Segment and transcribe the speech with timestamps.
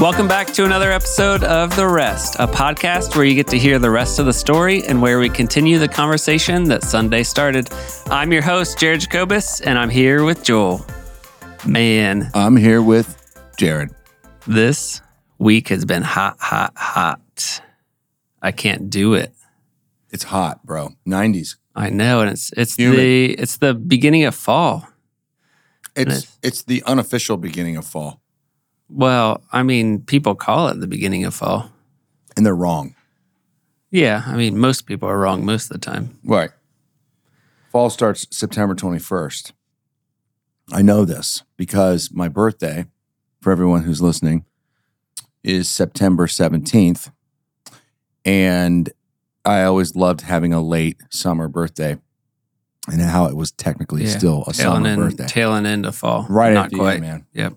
[0.00, 3.80] Welcome back to another episode of The Rest, a podcast where you get to hear
[3.80, 7.68] the rest of the story and where we continue the conversation that Sunday started.
[8.06, 10.86] I'm your host, Jared Jacobus, and I'm here with Joel.
[11.66, 13.16] Man, I'm here with
[13.56, 13.90] Jared.
[14.46, 15.00] this
[15.38, 17.60] week has been hot, hot, hot.
[18.40, 19.32] I can't do it.
[20.10, 20.90] It's hot, bro.
[21.08, 21.56] 90s.
[21.74, 22.98] I know, and it's it's Humid.
[22.98, 24.86] the it's the beginning of fall.
[25.96, 26.38] It's Nice.
[26.42, 28.20] it's the unofficial beginning of fall,
[28.90, 31.70] Well, I mean, people call it the beginning of fall.
[32.36, 32.94] and they're wrong.
[33.90, 36.18] Yeah, I mean, most people are wrong most of the time.
[36.24, 36.50] Right.
[37.72, 39.52] Fall starts September 21st.
[40.72, 42.86] I know this because my birthday,
[43.40, 44.44] for everyone who's listening,
[45.42, 47.10] is September 17th.
[48.24, 48.90] And
[49.44, 51.96] I always loved having a late summer birthday
[52.90, 54.16] and how it was technically Yeah.
[54.18, 55.26] still a Tailing summer in, birthday.
[55.26, 56.26] tailing into fall.
[56.28, 56.92] right not at the quite.
[56.96, 57.26] end, man.
[57.32, 57.54] Yep,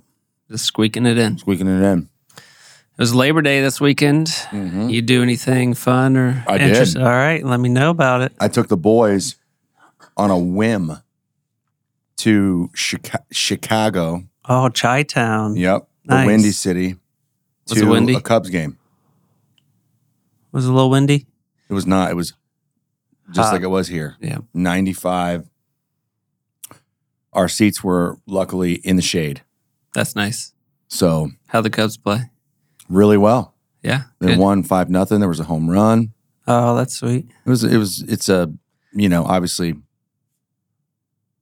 [0.51, 1.37] just squeaking it in.
[1.37, 2.09] Squeaking it in.
[2.37, 4.27] It was Labor Day this weekend.
[4.51, 4.91] Mhm.
[4.91, 6.69] You do anything fun or I did.
[6.69, 7.01] interesting?
[7.01, 8.33] All right, let me know about it.
[8.39, 9.35] I took the boys
[10.17, 10.97] on a whim
[12.17, 14.25] to Chica- Chicago.
[14.47, 15.55] Oh, Chi Town.
[15.55, 16.27] Yep, the Nice.
[16.27, 16.95] Windy City.
[17.69, 18.13] Was to it windy?
[18.15, 18.77] A Cubs game.
[20.51, 21.25] Was it a little windy?
[21.69, 22.11] It was not.
[22.11, 22.33] It was
[23.31, 23.53] just Hot.
[23.53, 24.17] like it was here.
[24.19, 24.39] Yeah.
[24.53, 25.47] Ninety-five.
[27.33, 29.41] Our seats were luckily in the shade,
[29.93, 30.53] That's nice.
[30.87, 32.29] so How the Cubs play?
[32.89, 33.55] really well.
[33.83, 34.03] Yeah.
[34.19, 34.37] They good.
[34.39, 35.19] won five nothing.
[35.19, 36.13] There was a home run.
[36.47, 37.27] Oh, that's sweet.
[37.45, 37.63] It was.
[37.63, 38.01] It was.
[38.03, 38.51] It's a
[38.93, 39.75] you know obviously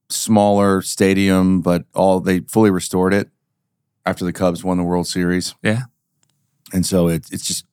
[0.09, 3.30] smaller stadium, but all they fully restored it
[4.06, 5.56] after the Cubs won the World Series.
[5.61, 5.84] Yeah.
[6.73, 7.66] and so it it's just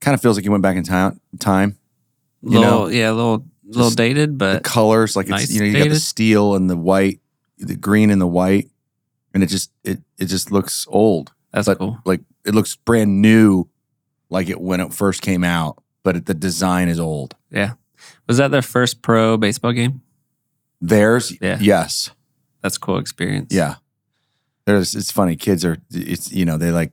[0.00, 1.20] kind of feels like you went back in time.
[1.38, 1.78] Time.
[2.42, 5.60] You little, know, yeah, a little, little dated, the but colors, like nice it's you
[5.60, 7.20] know you got the steel and the white,
[7.58, 8.68] the green and the white,
[9.34, 11.32] and it just it it just looks old.
[11.52, 11.98] that's but cool.
[12.04, 13.68] like it looks brand new,
[14.30, 17.34] like it when it first came out, but it, the design is old.
[17.50, 17.72] Yeah.
[18.26, 20.02] Was that their first pro baseball game?
[20.80, 21.58] Theirs, Yeah.
[21.60, 22.10] yes,
[22.62, 23.52] That's a cool experience.
[23.54, 23.76] yeah.
[24.66, 25.34] There's it's funny.
[25.36, 26.92] Kids are it's you know they like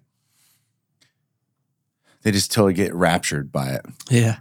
[2.24, 3.86] they just totally get raptured by it.
[4.10, 4.38] Yeah.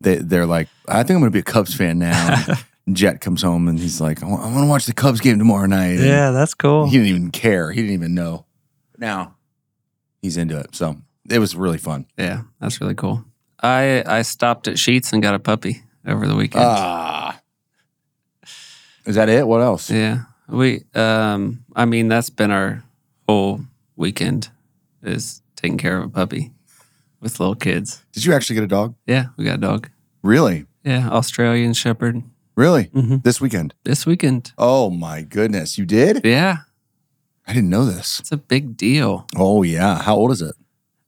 [0.00, 2.44] They they're like, I think I'm gonna be a Cubs fan now.
[2.88, 5.66] And Jet comes home and he's like, I want to watch the Cubs game tomorrow
[5.66, 5.98] night.
[5.98, 6.86] And yeah, that's cool.
[6.86, 7.70] he didn't even care.
[7.70, 8.46] He didn't even know.
[8.96, 9.36] Now
[10.22, 10.74] he's into it.
[10.74, 10.96] So
[11.28, 12.06] it was really fun.
[12.16, 13.26] Yeah, that's really cool.
[13.62, 16.64] I I stopped at Sheetz and got a puppy over the weekend.
[16.64, 17.38] Ah.
[19.04, 19.46] Is that it?
[19.46, 19.90] What else?
[19.90, 20.84] yeah, we.
[20.94, 22.84] Um, I mean, that's been our
[23.28, 23.60] whole
[23.96, 24.48] weekend
[25.02, 26.52] is taking care of a puppy
[27.20, 28.02] with little kids.
[28.12, 28.94] Did you actually get a dog?
[29.06, 29.90] Yeah, we got a dog.
[30.22, 30.64] Really?
[30.84, 32.22] Yeah, Australian Shepherd
[32.58, 32.90] Really?
[32.92, 33.22] Mhm.
[33.22, 33.72] This weekend?
[33.84, 34.52] this weekend.
[34.58, 35.78] Oh my goodness.
[35.78, 36.24] You did?
[36.24, 36.56] Yeah,
[37.46, 38.18] I didn't know this.
[38.20, 39.26] it's a big deal.
[39.36, 40.02] Oh yeah.
[40.02, 40.54] How old is it?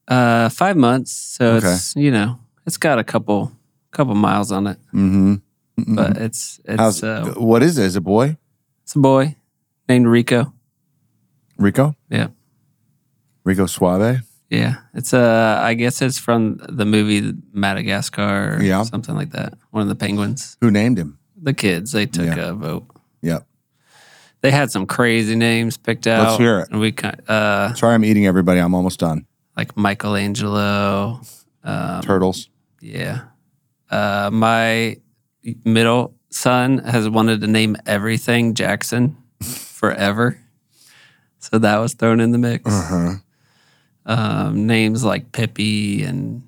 [0.06, 1.72] Uh, five months, so Okay.
[1.75, 3.50] it's you know it's got a couple
[3.91, 5.94] couple miles on it, Mm-hmm.
[5.97, 7.84] but it's it's How's uh, what is it?
[7.87, 8.37] Is it a boy?
[8.84, 9.34] it's a boy
[9.88, 10.53] named Rico.
[11.59, 11.94] Rico?
[12.11, 12.28] Yeah.
[13.44, 14.22] Rico Suave?
[14.50, 18.84] Yeah, it's uh I guess it's from the movie Madagascar or Yeah.
[18.84, 19.55] something like that.
[19.72, 20.56] One of the penguins.
[20.61, 21.19] Who named him?
[21.43, 22.51] The kids, they took Yeah.
[22.51, 22.87] a vote.
[23.23, 23.47] Yep.
[24.43, 26.27] They had some crazy names picked out.
[26.28, 26.71] Let's hear it.
[26.71, 26.95] And we
[27.28, 28.61] uh Sorry I'm eating everybody.
[28.61, 29.27] I'm almost done.
[29.56, 31.21] like Michelangelo.
[31.62, 32.49] Um, Turtles.
[32.81, 33.23] yeah.
[33.91, 34.97] Uh my
[35.65, 40.39] middle son has wanted to name everything Jackson forever.
[41.39, 42.71] So that was thrown in the mix.
[42.71, 43.15] Uh-huh.
[44.06, 46.43] Um, names like Pippi and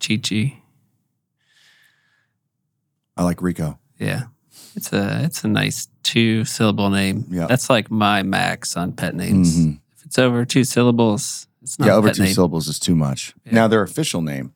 [0.00, 0.56] Chi Chi.
[3.16, 3.78] I like Rico.
[4.00, 4.24] Yeah.
[4.74, 7.26] It's a it's a nice two syllable name.
[7.30, 7.46] Yeah.
[7.46, 9.56] That's like my max on pet names.
[9.58, 9.80] Mhm.
[9.96, 12.34] If it's over two syllables, it's not Yeah, over two name.
[12.34, 13.34] syllables is too much.
[13.44, 13.52] Yeah.
[13.54, 14.54] Now their official name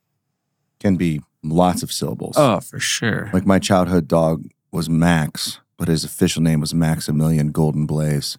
[0.80, 2.34] can be lots of syllables.
[2.38, 3.30] Oh, for sure.
[3.32, 8.38] Like my childhood dog was Max, but his official name was Maximilian Golden Blaze.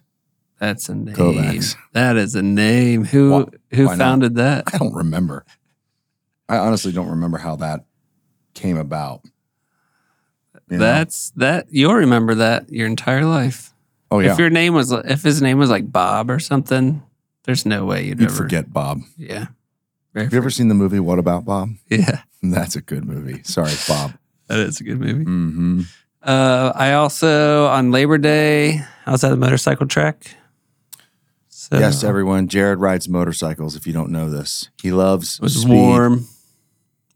[0.58, 1.14] That's a name.
[1.14, 1.76] Kovacs.
[1.92, 3.04] That is a name.
[3.04, 3.44] Who Why-
[3.76, 3.98] who why not?
[3.98, 4.64] founded that?
[4.72, 5.44] I don't remember.
[6.48, 7.84] I honestly don't remember how that
[8.54, 9.20] came about.
[10.68, 10.84] You know?
[10.84, 13.72] That's that you'll remember that your entire life.
[14.10, 17.02] oh yeah, If your name was if his name was like Bob or something,
[17.44, 19.00] there's no way you'd, you'd ever forget Bob.
[19.16, 19.46] Yeah.
[20.12, 21.70] Very Have you ever seen the movie What About Bob?
[21.88, 22.22] Yeah.
[22.42, 23.42] That's a good movie.
[23.44, 24.12] Sorry, Bob.
[24.48, 25.24] That is a good movie.
[25.24, 25.82] hmm
[26.22, 30.34] Uh, I also on Labor Day, I was at the motorcycle track.
[31.48, 32.48] So yes, everyone.
[32.48, 33.76] Jared rides motorcycles.
[33.76, 35.36] If you don't know this, he loves.
[35.36, 35.70] it was speed.
[35.72, 36.26] warm.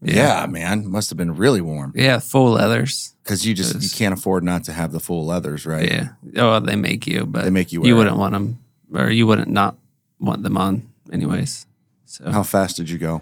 [0.01, 0.45] Yeah.
[0.47, 3.13] man, must have been really warm Yeah, full leathers.
[3.23, 5.87] because you just you can't afford not to have the full leathers, right?
[5.89, 6.09] Yeah.
[6.37, 8.59] Oh, they make you, but They make you you wouldn't want them,
[8.93, 9.75] or you wouldn't not
[10.19, 11.65] want them on, anyways.
[12.05, 13.21] So How fast did you go?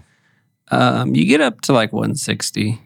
[0.72, 2.80] um, you get up to like 160.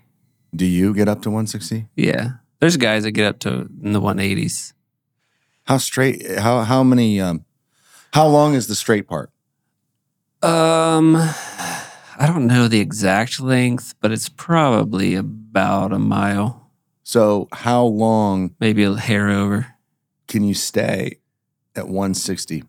[0.57, 1.87] Do you get up to 160?
[1.97, 2.31] Yeah.
[2.61, 4.73] There's guys that get up to in the 180s.
[5.65, 6.39] How straight?
[6.39, 7.21] How how many?
[7.21, 7.45] Um,
[8.13, 9.31] how long is the straight part?
[10.43, 11.15] Um,
[12.19, 16.71] I don't know the exact length, but it's probably about a mile,
[17.03, 19.67] So how long maybe a hair over.
[20.29, 21.19] can you stay
[21.77, 22.65] at 160?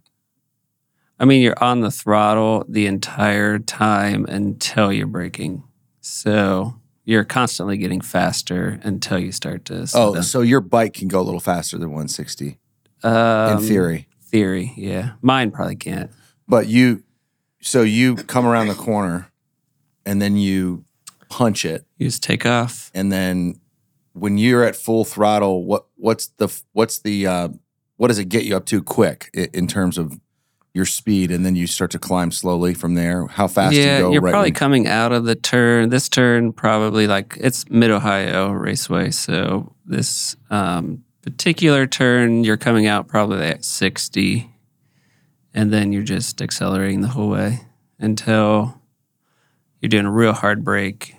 [1.20, 5.64] I mean, you're on the throttle the entire time until you're braking.
[6.02, 6.76] So
[7.06, 10.24] you're constantly getting faster until you start to slow Oh, down.
[10.24, 12.58] so your bike can go a little faster than 160
[13.04, 14.08] Um, in theory.
[14.24, 15.12] Theory, yeah.
[15.22, 16.12] Mine probably can't.
[16.48, 17.04] But you,
[17.62, 19.32] so you come around the corner,
[20.06, 20.86] and then you
[21.30, 22.92] punch it, You just take off.
[22.94, 23.56] and then
[24.14, 27.50] when you're at full throttle, what what's the what's the uh,
[27.98, 30.20] what does it get you up to quick i- in terms of
[30.74, 33.26] your speed, and then you start to climb slowly from there?
[33.28, 34.12] How fast yeah, you go?
[34.14, 35.90] you're right probably when- coming out of the turn.
[35.90, 42.88] This turn probably like it's Mid Ohio Raceway, so this um, particular turn you're coming
[42.88, 44.50] out probably at 60,
[45.54, 47.62] and then you're just accelerating the whole way
[48.00, 48.82] until
[49.86, 51.16] you're doing a real hard break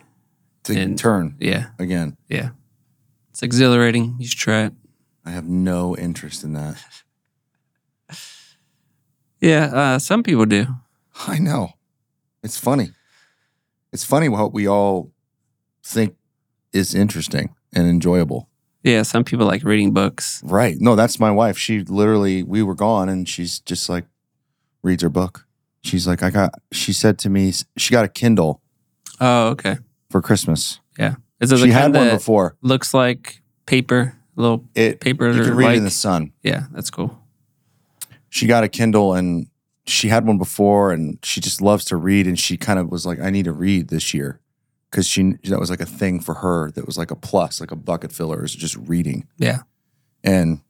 [0.64, 2.16] to and- turn Yeah, again.
[2.28, 2.50] yeah,
[3.30, 4.16] it's exhilarating.
[4.18, 4.72] You should try it.
[5.24, 6.76] I have no interest in that.
[9.40, 10.66] Yeah, uh, some people do.
[11.28, 11.70] I know.
[12.42, 12.90] It's funny.
[13.92, 15.12] It's funny what we all
[15.84, 16.16] think
[16.72, 18.48] is interesting and enjoyable.
[18.82, 20.40] Yeah, some people like reading books.
[20.44, 20.76] Right.
[20.80, 21.58] No, that's my wife.
[21.58, 24.06] She literally, we were gone and she's just like,
[24.82, 25.45] reads her book.
[25.86, 28.60] She's like, I got, she said to me, she got a Kindle
[29.20, 29.78] Oh, okay.
[30.10, 30.80] for Christmas.
[30.98, 31.16] Yeah.
[31.40, 32.56] Is it the She had one that before.
[32.62, 35.30] looks like paper, little It, paper?
[35.30, 36.32] you can read it like, in the sun.
[36.42, 37.18] Yeah, that's cool.
[38.30, 39.46] She got a Kindle and
[39.86, 42.26] she had one before and she just loves to read.
[42.26, 44.40] And she kind of was like, I need to read this year.
[44.90, 47.70] Cause she, that was like a thing for her that was like a plus, like
[47.70, 49.26] a bucket filler is just reading.
[49.38, 49.58] Yeah.
[50.24, 50.60] and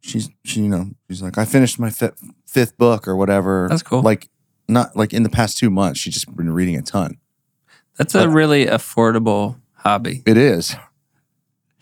[0.00, 3.66] she's she you know she's like I finished my fifth fifth book or whatever.
[3.70, 4.02] That's cool.
[4.02, 4.28] Like
[4.68, 7.18] not like in the past two months, she's just been reading a ton.
[7.96, 10.22] That's a But- really affordable hobby.
[10.26, 10.76] It is.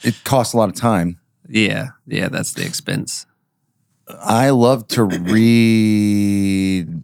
[0.02, 1.18] It costs a lot of time.
[1.48, 3.26] Yeah, yeah, that's the expense.
[4.08, 7.02] I love to read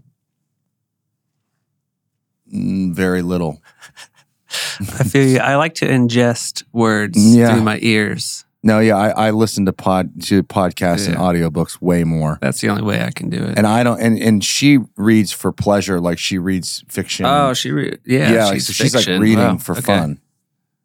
[2.46, 3.62] very little.
[4.80, 5.38] I feel you.
[5.38, 7.52] I like to ingest words Yeah.
[7.54, 8.44] through my ears.
[8.64, 11.20] No, yeah, I, I listen to pod to podcasts and Yeah.
[11.48, 12.38] audiobooks way more.
[12.40, 13.58] That's the only way I can do it.
[13.58, 17.26] And I don't and and she reads for pleasure, like she reads fiction.
[17.26, 19.80] oh, she re- yeah, yeah, she's, so she's like reading Wow, for okay.
[19.82, 20.20] fun.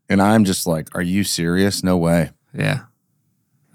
[0.09, 1.83] And I'm just like, are you serious?
[1.83, 2.31] No way.
[2.53, 2.85] Yeah,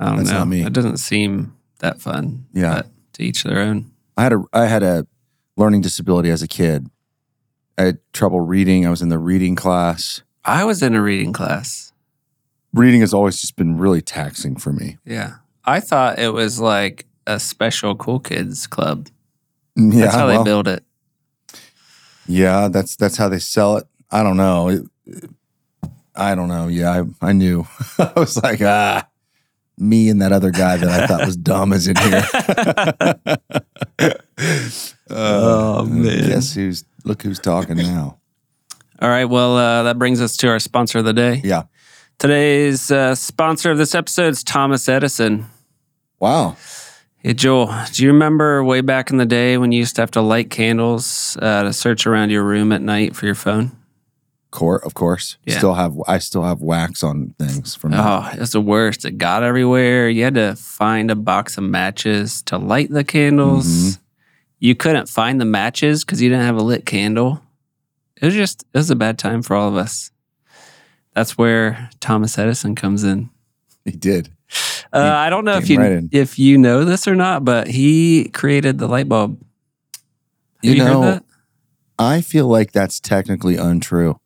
[0.01, 0.39] I don't That's know.
[0.39, 0.65] not me.
[0.65, 2.47] It doesn't seem that fun.
[2.53, 2.75] Yeah.
[2.77, 3.93] but to each their own.
[4.17, 5.07] I had a I had a
[5.57, 6.89] learning disability as a kid.
[7.79, 8.85] I had trouble reading.
[8.85, 10.23] I was in the reading class.
[10.45, 11.92] I was in a reading class.
[12.75, 14.99] Reading has always just been really taxing for me.
[15.05, 15.35] Yeah,
[15.65, 19.09] I thought it was like a special cool kids club.
[19.77, 20.85] Yeah, That's how well, they build it.
[22.27, 23.87] yeah, that's that's how they sell it.
[24.11, 24.69] I don't know.
[24.69, 25.31] It-
[26.15, 26.69] I don't know.
[26.69, 27.67] Yeah, I, I knew.
[27.99, 29.09] I was like, ah,
[29.79, 32.25] me and that other guy that I thought was dumb is in here.
[35.11, 36.29] Oh, man.
[36.29, 38.19] Guess who's look who's talking now?
[39.01, 39.25] All right.
[39.27, 41.41] Well, uh, that brings us to our sponsor of the day.
[41.45, 41.65] Yeah.
[42.23, 45.47] Today's uh, sponsor of this episode is Thomas Edison.
[46.21, 46.57] Wow.
[47.17, 50.13] Hey, Joel, do you remember way back in the day when you used to have
[50.13, 53.73] to light candles uh, to search around your room at night for your phone?
[54.53, 55.37] Court, of course.
[55.45, 55.59] Yeah.
[55.59, 57.93] Still have I still have wax on things from.
[57.93, 59.05] Oh, it was the worst.
[59.05, 60.09] It got everywhere.
[60.09, 63.67] You had to find a box of matches to light the candles.
[63.67, 63.99] Mhm.
[64.61, 67.43] You couldn't find the matches because you didn't have a lit candle.
[68.21, 70.13] It was just, it was a bad time for all of us.
[71.15, 73.31] That's where Thomas Edison comes in.
[73.85, 74.31] He did.
[74.93, 78.29] Uh, I don't know if you right if you know this or not, but he
[78.31, 79.39] created the light bulb.
[79.41, 79.99] Have
[80.63, 81.21] You you, know?
[81.99, 84.19] I feel like that's technically untrue.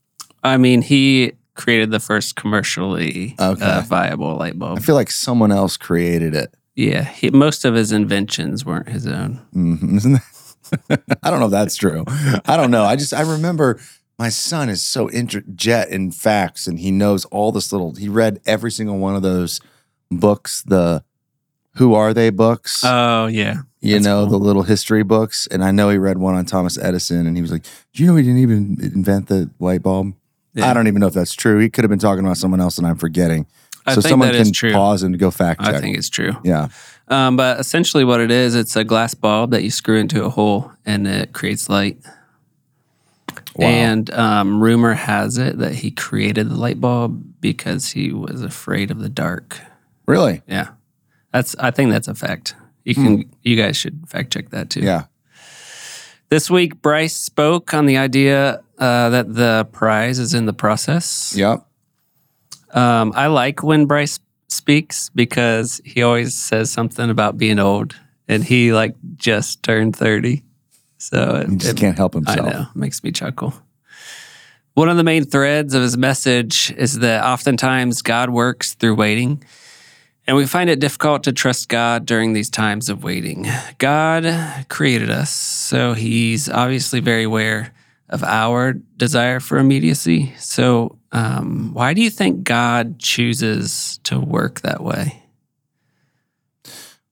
[0.42, 3.64] I mean, he created the first commercially Okay.
[3.64, 4.78] uh, viable light bulb.
[4.78, 6.54] I feel like someone else created it.
[6.74, 9.40] Yeah, he, most of his inventions weren't his own.
[9.54, 9.96] Mhm.
[9.96, 10.12] Isn't
[10.90, 11.02] that?
[11.22, 12.04] I don't know if that's true.
[12.44, 12.84] I don't know.
[12.84, 13.78] I just I remember
[14.18, 15.10] my son is so
[15.54, 17.94] jet in facts, and he knows all this little.
[17.94, 19.60] He read every single one of those
[20.10, 20.62] books.
[20.62, 21.04] The
[21.74, 22.82] Who Are They books.
[22.84, 24.38] Oh yeah, you that's know cool.
[24.38, 27.42] the little history books, and I know he read one on Thomas Edison, and he
[27.42, 30.14] was like, "Do you know he didn't even invent the light bulb?"
[30.54, 30.70] Yeah.
[30.70, 31.58] I don't even know if that's true.
[31.58, 33.46] He could have been talking about someone else, and I'm forgetting.
[33.84, 34.72] I so someone can true.
[34.72, 35.74] pause and go fact check.
[35.74, 36.32] I think it's true.
[36.42, 36.68] yeah.
[37.08, 40.28] Um, but essentially, what it is, it's a glass bulb that you screw into a
[40.28, 41.98] hole and it creates light.
[43.56, 43.66] Wow.
[43.66, 48.90] And um, rumor has it that he created the light bulb because he was afraid
[48.90, 49.58] of the dark.
[50.06, 50.42] Really?
[50.46, 50.68] Yeah,
[51.32, 51.56] that's.
[51.58, 52.54] I think that's a fact.
[52.84, 53.30] You can.
[53.42, 54.80] You guys should fact check that too.
[54.80, 55.04] Yeah.
[56.28, 61.34] This week, Bryce spoke on the idea uh, that the prize is in the process.
[61.36, 61.64] Yep.
[62.72, 67.96] Um, I like when Bryce speaks because he always says something about being old,
[68.28, 70.42] and he like just turned thirty.
[71.08, 72.40] So it, He just it- can't help himself.
[72.40, 73.54] I know makes me chuckle.
[74.74, 79.42] One of the main threads of his message is that oftentimes God works through waiting,
[80.26, 83.46] and we find it difficult to trust God during these times of waiting.
[83.78, 87.72] God created us, so He's obviously very aware
[88.10, 90.34] of our desire for immediacy.
[90.38, 95.22] So, um, why do you think God chooses to work that way?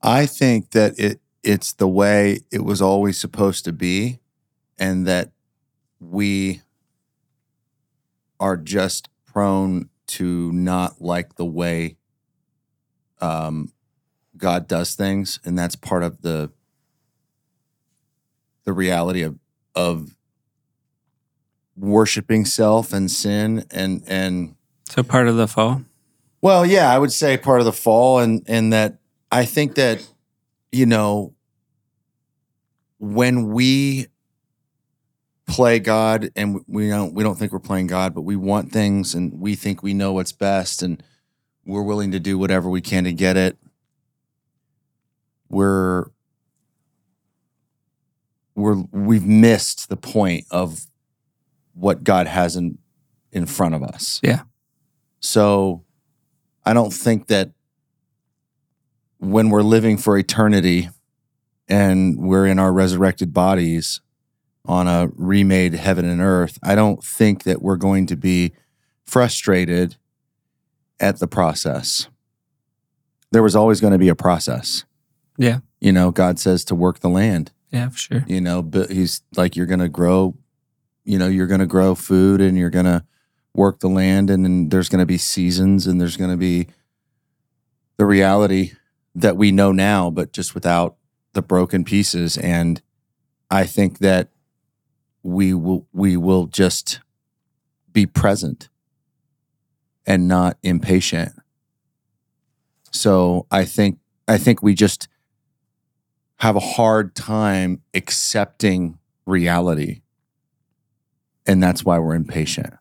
[0.02, 4.18] I think that it it's the way it was always supposed to be,
[4.78, 5.30] and that
[6.00, 6.62] we
[8.40, 11.96] are just prone to not like the way
[13.20, 13.72] um,
[14.36, 16.50] God does things, and that's part of the
[18.64, 19.38] the reality of
[19.74, 20.16] of
[21.76, 24.54] worshiping self and sin and and
[24.88, 25.82] So, part of the fall.
[26.40, 28.98] well, yeah, I would say part of the fall, and and that
[29.32, 30.06] I think that
[30.74, 31.34] you know
[32.98, 34.08] when we
[35.46, 39.14] play God and we don't we don't think we're playing God, but we want things
[39.14, 41.02] and we think we know what's best, and
[41.64, 43.58] we're willing to do whatever we can to get it.
[45.48, 46.06] We're
[48.54, 50.86] we're we've missed the point of
[51.74, 52.78] what God has in
[53.32, 54.20] in front of us.
[54.22, 54.42] Yeah.
[55.20, 55.84] So
[56.64, 57.50] I don't think that
[59.24, 60.88] when we're living for eternity
[61.68, 64.00] and we're in our resurrected bodies
[64.66, 68.52] on a remade heaven and earth, I don't think that we're going to be
[69.06, 69.96] frustrated
[71.00, 72.08] at the process.
[73.32, 74.84] There was always going to be a process.
[75.36, 75.58] Yeah.
[75.80, 78.24] You know, God says to work the land Yeah, for sure.
[78.26, 80.34] you know but he's like you're gonna grow
[81.04, 83.04] you know you're gonna grow food and you're gonna
[83.54, 86.68] work the land and then there's gonna be seasons and there's gonna be
[87.98, 88.72] the reality
[89.14, 90.96] that we know now but just without
[91.32, 92.82] the broken pieces and
[93.50, 94.30] i think that
[95.22, 97.00] we will we will just
[97.92, 98.68] be present
[100.06, 101.32] and not impatient
[102.90, 105.08] so i think i think we just
[106.38, 110.02] have a hard time accepting reality.
[111.46, 112.74] And that's why we're impatient.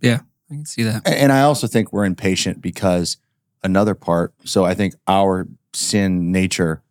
[0.00, 1.06] Yeah, I can see that.
[1.06, 3.16] And I also think we're impatient because
[3.62, 6.82] another part, so I think our sin nature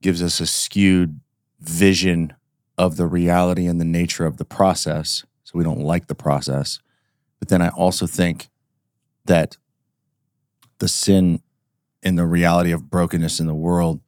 [0.00, 1.20] gives us a skewed
[1.60, 2.32] vision
[2.76, 5.24] of the reality and the nature of the process.
[5.44, 6.78] So we don't like the process.
[7.38, 8.48] But then I also think
[9.24, 9.56] that
[10.78, 11.40] the sin
[12.02, 14.00] and the reality of brokenness in the world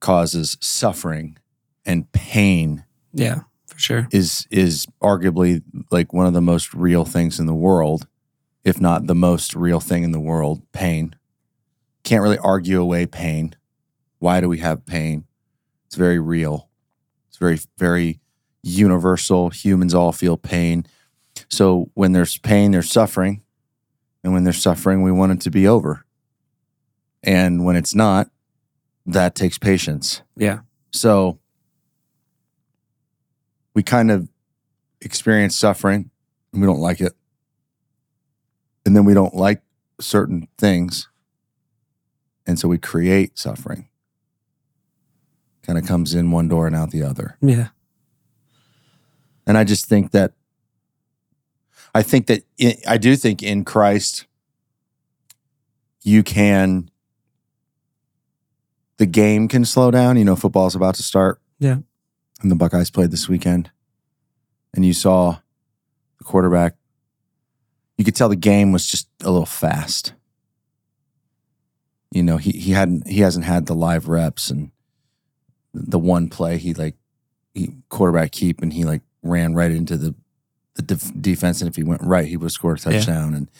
[0.00, 1.38] causes suffering
[1.86, 4.08] and pain Yeah, for sure.
[4.10, 8.08] is is arguably like one of the most real things in the world,
[8.64, 10.62] if not the most real thing in the world.
[10.72, 11.14] Pain
[12.04, 13.54] can't really argue away pain.
[14.18, 15.24] Why do we have pain?
[15.86, 16.68] It's very real.
[17.28, 18.20] It's very very
[18.62, 19.50] universal.
[19.50, 20.86] Humans all feel pain.
[21.48, 23.42] So when there's pain, there's suffering,
[24.22, 26.04] and when there's suffering, we want it to be over.
[27.22, 28.30] And when it's not,
[29.06, 30.22] that takes patience.
[30.36, 30.60] Yeah.
[30.92, 31.38] So
[33.74, 34.28] we kind of
[35.00, 36.10] experience suffering
[36.52, 37.12] and we don't like it.
[38.84, 39.62] And then we don't like
[40.00, 41.08] certain things.
[42.46, 43.88] And so we create suffering.
[45.62, 47.36] Kind of comes in one door and out the other.
[47.40, 47.68] Yeah.
[49.46, 50.32] And I just think that,
[51.94, 54.26] I think that, i I do think in Christ,
[56.02, 56.90] you can,
[58.96, 60.16] the game can slow down.
[60.16, 61.40] You know, football's about to start.
[61.58, 61.78] Yeah.
[62.40, 63.70] And the Buckeyes played this weekend.
[64.74, 65.38] And you saw
[66.18, 66.74] the quarterback,
[67.98, 70.12] you could tell the game was just a little fast.
[72.10, 74.70] You know, he, he hadn't, he hasn't had the live reps and
[75.72, 76.94] the one play he like,
[77.54, 80.14] he quarterback keep and he like ran right into the
[80.74, 82.92] the def- defense and if he went right he would score a Yeah.
[82.92, 83.50] touchdown and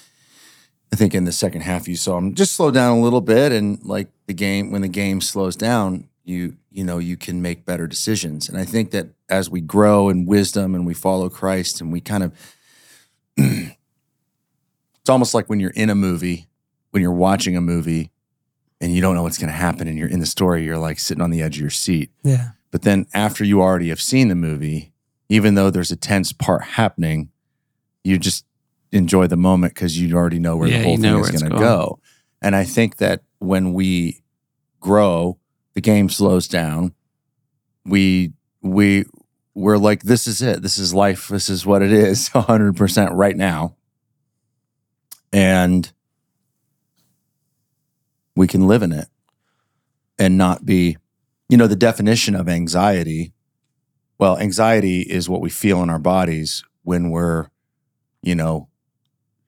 [0.90, 3.52] I think in the second half you saw him just slow down a little bit
[3.52, 7.66] and like the game when the game slows down you you know you can make
[7.66, 11.82] better decisions and I think that as we grow in wisdom and we follow Christ
[11.82, 12.32] and we kind of
[15.02, 16.48] it's almost like when you're in a movie
[16.90, 18.10] when you're watching a movie
[18.80, 20.98] and you don't know what's going to happen and you're in the story you're like
[20.98, 22.50] sitting on the edge of your seat Yeah.
[22.70, 24.92] but then after you already have seen the movie,
[25.28, 27.30] even though there's a tense part happening,
[28.04, 28.44] you just
[28.90, 31.58] enjoy the moment because you already know where Yeah, the whole thing is going to
[31.58, 31.98] go.
[32.42, 34.22] And I think that when we
[34.80, 35.38] grow,
[35.74, 36.92] the game slows down.
[37.84, 39.04] We we
[39.54, 40.60] we're like, this is it.
[40.62, 41.28] This is life.
[41.28, 43.76] This is what it is, hundred percent right now.
[45.32, 45.90] And
[48.36, 49.08] we can live in it
[50.18, 50.96] and not be,
[51.48, 53.32] you know, the definition of anxiety.
[54.18, 57.48] Well, anxiety is what we feel in our bodies when we're,
[58.22, 58.68] you know,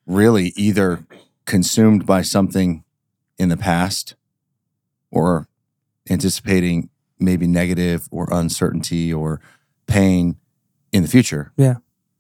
[0.07, 1.05] really either
[1.45, 2.85] consumed by something
[3.39, 4.15] in the past
[5.11, 5.49] or
[6.09, 6.89] anticipating
[7.19, 9.41] maybe negative or uncertainty or
[9.87, 10.37] pain
[10.93, 11.53] in the future.
[11.57, 11.77] Yeah.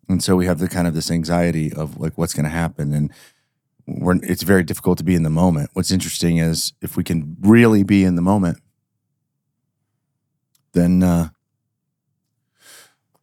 [0.09, 2.93] And so we have the kind of this anxiety of like what's going to happen
[2.93, 3.13] and
[3.87, 5.71] we're, it's very difficult to be in the moment.
[5.75, 8.59] What's interesting is if we can really be in the moment,
[10.73, 11.29] then uh,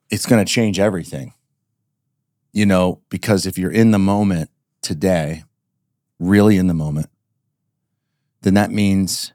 [0.10, 1.34] it's going to change everything.
[2.53, 4.50] You know, because if you're in the moment
[4.82, 5.44] today,
[6.20, 7.08] really in the moment,
[8.41, 9.32] then that means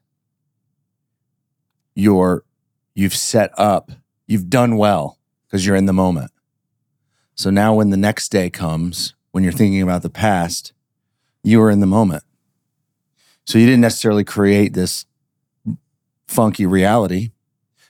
[1.95, 2.45] you're
[2.95, 3.91] you've set up,
[4.27, 6.31] you've done well because you're in the moment.
[7.35, 10.73] So now when the next day comes, when you're thinking about the past,
[11.47, 12.25] you were in the moment.
[13.45, 15.07] So you didn't necessarily create this
[16.27, 17.31] funky reality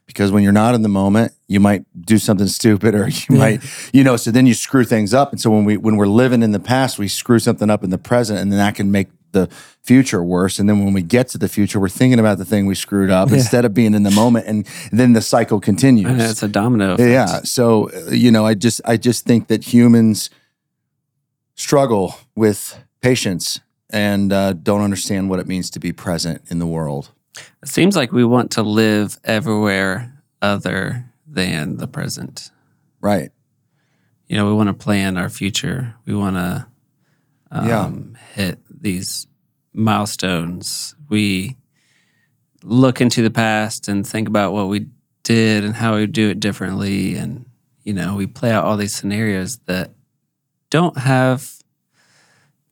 [0.07, 3.39] because when you're not in the moment, you might do something stupid or you Yeah.
[3.39, 5.33] might, you know, so then you screw things up.
[5.33, 7.91] And so when we when we're living in the past, we screw something up in
[7.91, 9.49] the present and then that can make the
[9.83, 10.59] future worse.
[10.59, 13.11] And then when we get to the future, we're thinking about the thing we screwed
[13.11, 13.37] up Yeah.
[13.37, 16.05] instead of being in the moment and then the cycle continues.
[16.17, 16.95] Know it's a domino.
[16.95, 17.11] Effect.
[17.11, 17.41] Yeah.
[17.45, 20.31] So uh, you know, I just I just think that humans
[21.55, 23.61] struggle with patience
[23.91, 27.13] and uh, don't understand what it means to be present in the world.
[27.63, 32.51] It seems like we want to live everywhere other than the present.
[33.01, 33.31] Right.
[34.27, 35.95] You know, we want to plan our future.
[36.05, 36.67] We want to
[37.53, 37.93] um, Yeah.
[38.35, 39.29] hit these
[39.73, 40.97] milestones.
[41.09, 41.57] We
[42.65, 44.87] look into the past and think about what we
[45.23, 47.15] did and how we do it differently.
[47.15, 47.47] And,
[47.85, 49.93] you know, we play out all these scenarios that
[50.71, 51.53] don't have,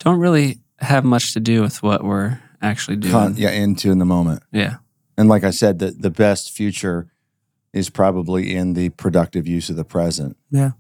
[0.05, 3.13] don't really have much to do with what we're actually doing.
[3.13, 4.43] Con- yeah, into in the moment.
[4.53, 4.77] yeah.
[5.17, 7.09] And like I said, the the best future
[7.73, 10.37] is probably in the productive use of the present.
[10.51, 10.73] Yeah.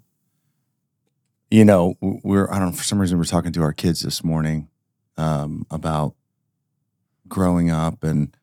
[1.51, 4.25] You know, we're I don't know for some reason we're talking to our kids this
[4.25, 4.69] morning
[5.17, 6.15] um, about
[7.29, 8.37] growing up and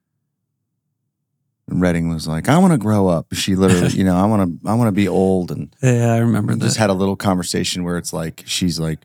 [1.67, 3.33] Redding was like, I want to grow up.
[3.33, 6.17] She literally, you know, I want to I want to be old and Yeah, I
[6.17, 6.79] remember just that.
[6.81, 8.99] had a little conversation where it's like she's like,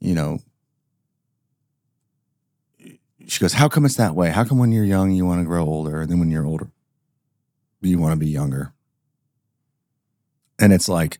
[0.00, 0.38] you know,
[3.26, 4.30] she goes, "How come it's that way?
[4.30, 6.70] How come when you're young you want to grow older, and then when you're older
[7.80, 8.72] you want to be younger?"
[10.58, 11.18] And it's like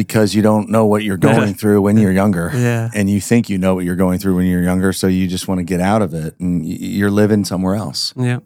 [0.00, 2.50] because you don't know what you're going through when you're younger.
[2.54, 2.88] Yeah.
[2.94, 5.46] And you think you know what you're going through when you're younger, so you just
[5.46, 8.14] want to get out of it, and you're living somewhere else.
[8.16, 8.38] Yeah.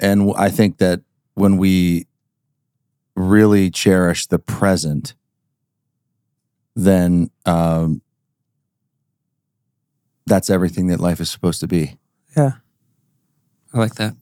[0.00, 1.02] And I think that
[1.34, 2.06] when we
[3.14, 5.14] really cherish the present,
[6.74, 8.00] then um,
[10.28, 11.96] that's everything that life is supposed to be.
[12.36, 12.52] Yeah.
[13.72, 14.14] I like that.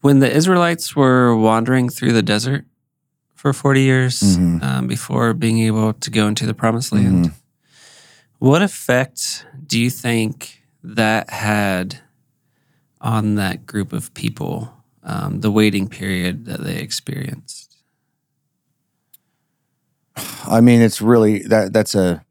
[0.00, 2.64] When the Israelites were wandering through the desert
[3.34, 4.62] for 40 years Mhm.
[4.62, 7.32] um, before being able to go into the promised land,
[8.38, 12.00] what effect do you think that had
[13.00, 14.72] on that group of people,
[15.04, 17.76] um, the waiting period that they experienced?
[20.46, 22.24] I mean, it's really that that's a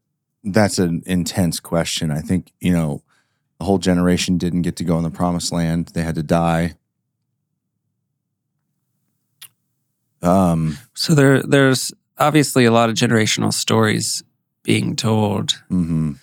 [0.44, 2.10] that's an intense question.
[2.10, 3.02] I think you know
[3.60, 6.74] a whole generation didn't get to go in the promised land; they had to die.
[10.22, 10.78] Um.
[10.94, 14.22] So there, there's obviously a lot of generational stories
[14.62, 16.18] being told mhm.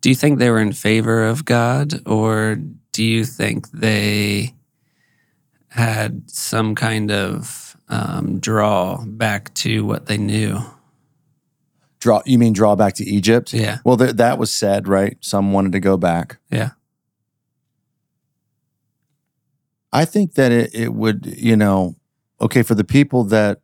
[0.00, 2.58] Do you think they were in favor of God, or
[2.92, 4.54] do you think they
[5.68, 10.60] had some kind of um, draw back to what they knew?
[12.06, 12.22] Draw.
[12.24, 13.52] You mean draw back to Egypt?
[13.52, 15.16] Yeah, Well, th- that was said, right?
[15.20, 16.38] Some wanted to go back.
[16.52, 16.70] yeah,
[19.92, 21.96] I think that it, it would, you know,
[22.40, 23.60] okay, for the people that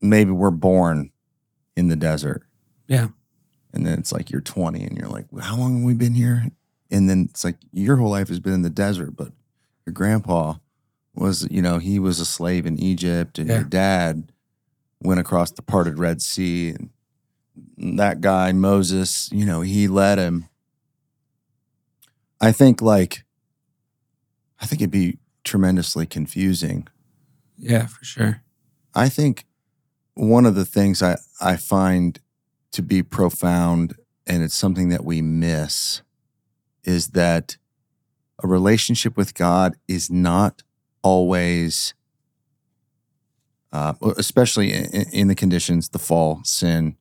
[0.00, 1.10] maybe were born
[1.76, 2.42] in the desert.
[2.86, 3.08] Yeah.
[3.72, 6.14] And then it's like you're 20 and you're like, well, how long have we been
[6.14, 6.46] here?
[6.92, 9.32] And then it's like your whole life has been in the desert, but
[9.84, 10.54] your grandpa
[11.12, 13.54] was, you know, he was a slave in Egypt and Yeah.
[13.56, 14.30] your dad
[15.04, 16.90] went across the parted Red Sea and
[17.98, 20.48] that guy, Moses, you know, he led him.
[22.40, 23.24] I think like
[24.60, 26.88] I think it'd be tremendously confusing
[27.58, 28.42] Yeah, for sure.
[28.94, 29.44] I think
[30.14, 32.18] one of the things I, I find
[32.72, 33.94] to be profound,
[34.26, 36.02] and it's something that we miss,
[36.84, 37.56] is that
[38.42, 40.62] a relationship with God is not
[41.02, 41.94] always,
[43.74, 46.96] uh, especially in, in the conditions, the fall, sin,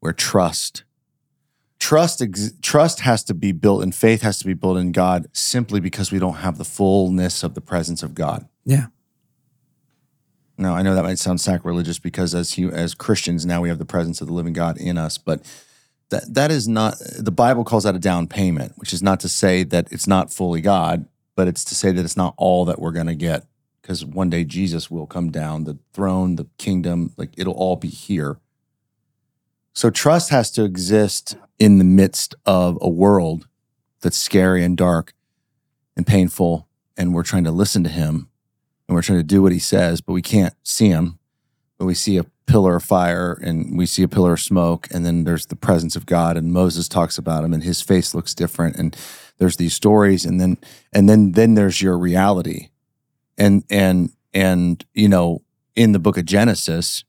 [0.00, 0.82] where trust,
[1.78, 5.28] trust, ex- trust has to be built, and faith has to be built in God
[5.32, 8.48] simply because we don't have the fullness of the presence of God.
[8.64, 8.86] Yeah.
[10.58, 13.78] Now, I know that might sound sacrilegious because as you, as Christians now we have
[13.78, 15.46] the presence of the living God in us, but
[16.10, 19.28] that that is not the Bible calls that a down payment, which is not to
[19.28, 21.06] say that it's not fully God,
[21.36, 23.46] but it's to say that it's not all that we're going to get
[23.90, 27.88] because one day Jesus will come down, the throne, the kingdom, like it'll all be
[27.88, 28.38] here.
[29.72, 33.48] So trust has to exist in the midst of a world
[34.00, 35.12] that's scary and dark
[35.96, 38.28] and painful and we're trying to listen to him
[38.86, 41.18] and we're trying to do what he says, but we can't see him.
[41.76, 45.04] But we see a pillar of fire and we see a pillar of smoke, and
[45.04, 48.34] then there's the presence of God, and Moses talks about him, and his face looks
[48.34, 48.96] different, and
[49.38, 50.58] there's these stories, and then
[50.92, 52.68] and then then there's your reality,
[53.40, 55.42] and and and you know
[55.74, 57.04] in the book of Genesis,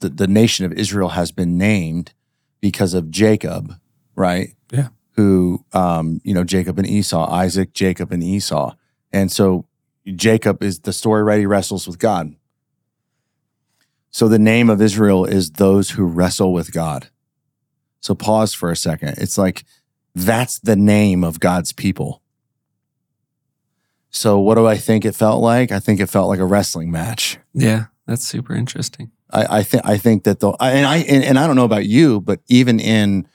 [0.00, 2.12] the, the nation of Israel has been named
[2.60, 3.74] because of Jacob,
[4.16, 4.54] right?
[4.72, 4.88] Yeah.
[5.12, 8.74] Who, um, you know, Jacob and Esau, Isaac, Jacob and Esau,
[9.12, 9.66] and so
[10.04, 11.40] Jacob is the story right.
[11.40, 12.34] He wrestles with God.
[14.10, 17.08] So the name of Israel is those who wrestle with God.
[18.00, 19.14] So pause for a second.
[19.18, 19.64] It's like
[20.14, 22.22] that's the name of God's people.
[24.10, 25.70] So what do I think it felt like?
[25.70, 27.38] I think it felt like a wrestling match.
[27.52, 29.10] Yeah, that's super interesting.
[29.30, 31.86] I, I think I think that the and I and, and I don't know about
[31.86, 33.28] you, but even in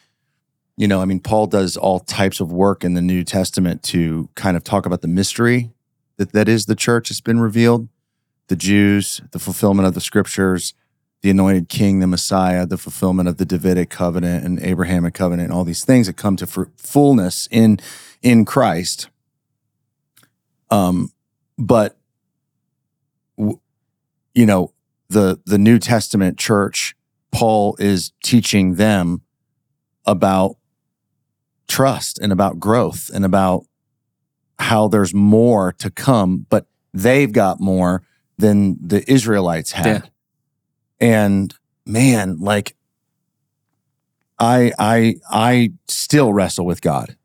[0.75, 4.29] you know, I mean, Paul does all types of work in the New Testament to
[4.33, 5.71] kind of talk about the mystery
[6.17, 7.89] that, that is the church has been revealed
[8.49, 10.73] the Jews, the fulfillment of the scriptures,
[11.21, 15.63] the anointed king, the Messiah, the fulfillment of the Davidic covenant and Abrahamic covenant, all
[15.63, 17.79] these things that come to fullness in
[18.21, 19.07] in Christ.
[20.73, 21.09] Um,
[21.57, 21.97] but
[23.37, 23.59] w-
[24.33, 24.73] you know
[25.07, 26.95] the the New Testament church,
[27.31, 29.21] Paul is teaching them
[30.05, 30.57] about
[31.67, 33.65] trust and about growth and about
[34.57, 38.01] how there's more to come, but they've got more
[38.37, 39.85] than the Israelites had.
[39.85, 40.01] Yeah.
[40.99, 41.53] And
[41.85, 42.75] man, like
[44.39, 47.15] I I I still wrestle with God.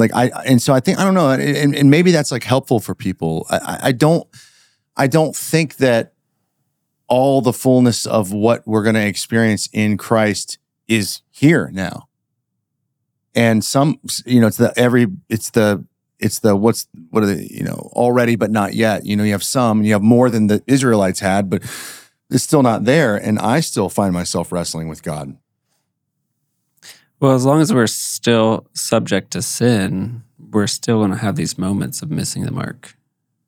[0.00, 2.80] Like I and so I think I don't know, and, and maybe that's like helpful
[2.80, 3.46] for people.
[3.50, 4.26] I, I don't
[4.96, 6.14] I don't think that
[7.06, 10.58] all the fullness of what we're going to experience in Christ
[10.88, 12.08] is here now.
[13.34, 15.84] And some, you know, it's the every, it's the
[16.20, 19.32] it's the what's what are the you know already but not yet you know you
[19.32, 21.62] have some and you have more than the israelites had but
[22.30, 25.34] it's still not there and i still find myself wrestling with god
[27.20, 31.58] well as long as we're still subject to sin we're still going to have these
[31.58, 32.96] moments of missing the mark.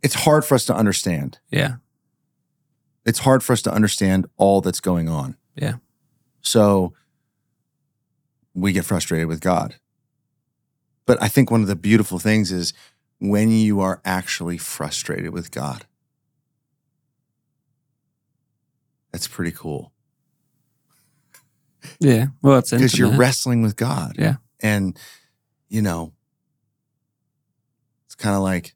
[0.03, 1.39] It's hard for us to understand.
[1.51, 1.77] Yeah.
[3.05, 5.37] It's hard for us to understand all that's going on.
[5.57, 5.77] Yeah.
[6.41, 6.93] So
[8.55, 9.77] we get frustrated with god.
[11.07, 12.73] But I think one of the beautiful things is
[13.19, 15.87] when you are actually frustrated with God.
[19.11, 19.93] That's pretty cool.
[22.01, 22.27] Yeah.
[22.43, 24.17] Well, it's because you're wrestling with God.
[24.19, 24.37] Yeah.
[24.61, 24.99] And,
[25.69, 26.13] you know,
[28.07, 28.75] it's kind of like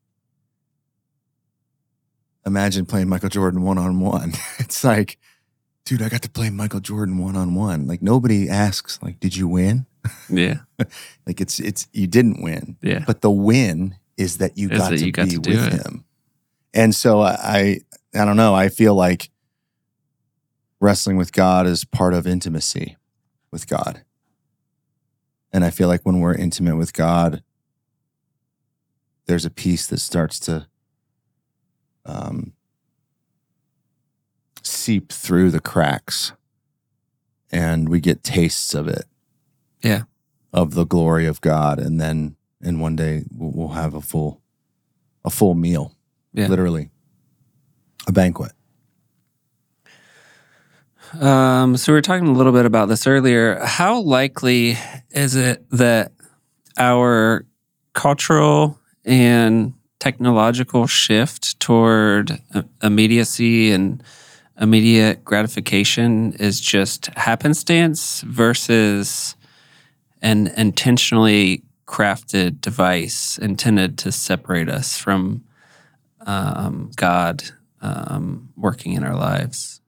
[2.44, 4.32] imagine playing Michael Jordan one on one.
[4.58, 5.18] It's like,
[5.84, 7.86] dude, I got to play Michael Jordan one on one.
[7.86, 9.86] Like nobody asks, like, did you win?
[10.28, 10.58] Yeah.
[11.26, 12.76] like it's it's you didn't win.
[12.80, 13.02] Yeah.
[13.04, 15.74] But the win is that you Is got that to you got be to with
[15.74, 15.82] it.
[15.84, 16.04] him.
[16.72, 17.80] And so I
[18.14, 19.30] I don't know, I feel like
[20.80, 22.96] wrestling with God is part of intimacy
[23.50, 24.02] with God.
[25.52, 27.42] And I feel like when we're intimate with God,
[29.26, 30.66] there's a peace that starts to
[32.04, 32.52] um,
[34.62, 36.32] seep through the cracks
[37.50, 39.04] and we get tastes of it
[39.82, 40.02] Yeah.
[40.52, 44.40] of the glory of God, and then and one day we'll, we'll have a full
[45.24, 45.94] a full meal,
[46.32, 46.48] Yeah.
[46.48, 46.90] literally
[48.06, 48.52] a banquet.
[51.14, 53.58] Um, so we were talking a little bit about this earlier.
[53.64, 54.76] How likely
[55.10, 56.12] is it that
[56.76, 57.46] our
[57.94, 62.38] cultural and technological shift toward
[62.82, 64.02] immediacy and
[64.60, 69.36] immediate gratification is just happenstance versus
[70.22, 75.44] an intentionally crafted device intended to separate us from
[76.26, 77.44] um, God
[77.80, 79.80] um, working in our lives?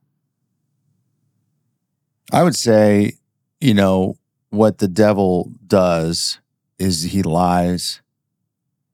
[2.30, 3.12] I would say,
[3.60, 4.16] you know,
[4.50, 6.40] what the devil does
[6.78, 8.02] is he lies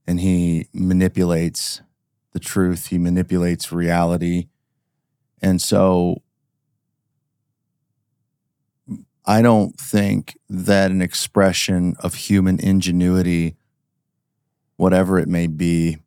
[0.07, 1.81] and he manipulates
[2.33, 4.49] the truth, he manipulates reality.
[5.43, 6.23] And so
[9.27, 13.57] I don't think that an expression of human ingenuity,
[14.77, 15.99] whatever it may be,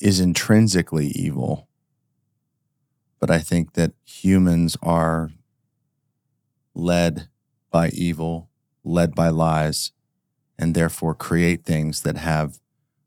[0.00, 1.68] is intrinsically evil.
[3.18, 5.30] But I think that humans are
[6.76, 7.28] led
[7.70, 8.48] by evil,
[8.84, 9.92] led by lies,
[10.58, 12.58] and therefore create things that have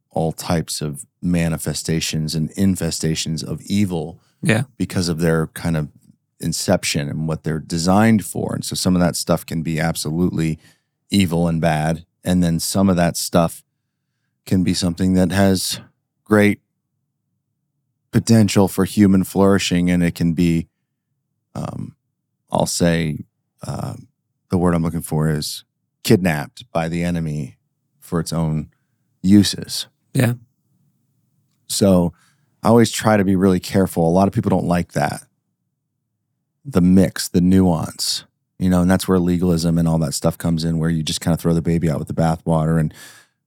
[0.10, 4.64] all types of manifestations and infestations of evil Yeah.
[4.78, 5.90] because of their kind of
[6.40, 8.56] inception and what they're designed for.
[8.56, 10.58] And so some of that stuff can be absolutely
[11.12, 12.06] evil and bad.
[12.24, 13.64] And then some of that stuff
[14.46, 15.80] can be something that has
[16.24, 16.62] great
[18.12, 19.90] potential for human flourishing.
[19.92, 20.68] And it can be,
[21.54, 21.96] um,
[22.52, 23.26] I'll say,
[23.66, 23.96] uh,
[24.50, 25.64] the word I'm looking for is
[26.04, 27.58] kidnapped by the enemy
[28.00, 28.70] for its own
[29.22, 29.88] uses.
[30.14, 30.34] Yeah.
[31.68, 32.14] So
[32.64, 34.08] I always try to be really careful.
[34.08, 35.24] A lot of people don't like that.
[36.66, 38.26] The mix, the nuance,
[38.58, 41.22] you know, and that's where legalism and all that stuff comes in, where you just
[41.22, 42.94] kind of throw the baby out with the bathwater and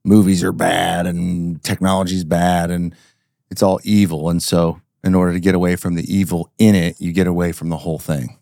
[0.04, 2.94] movies are bad and technology's bad and
[3.50, 4.30] it's all evil.
[4.30, 7.52] And so, in order to get away from the evil in it, you get away
[7.52, 8.38] from the whole thing.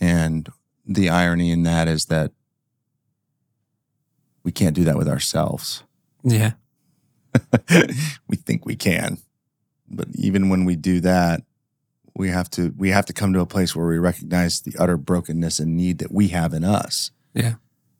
[0.00, 0.48] And
[0.86, 2.32] the irony in that is that
[4.42, 5.82] we can't do that with ourselves.
[6.24, 6.52] Yeah.
[8.26, 9.18] we think we can.
[9.88, 11.42] But even when we do that,
[12.16, 14.96] we have to we have to come to a place where we recognize the utter
[14.96, 17.10] brokenness and need that we have in us.
[17.34, 17.54] Yeah.